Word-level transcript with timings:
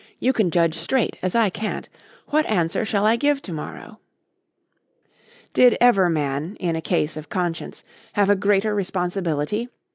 You 0.19 0.33
can 0.33 0.49
judge 0.49 0.73
straight 0.73 1.17
as 1.21 1.35
I 1.35 1.51
can't. 1.51 1.87
What 2.29 2.47
answer 2.47 2.85
shall 2.85 3.05
I 3.05 3.17
give 3.17 3.39
to 3.43 3.53
morrow?" 3.53 3.99
Did 5.53 5.77
ever 5.79 6.09
man, 6.09 6.55
in 6.59 6.75
a 6.75 6.81
case 6.81 7.17
of 7.17 7.29
conscience, 7.29 7.83
have 8.13 8.27
a 8.27 8.35
greater 8.35 8.73
responsibility? 8.73 9.69